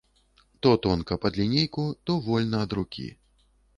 [0.65, 3.07] То тонка пад лінейку, то вольна ад рукі.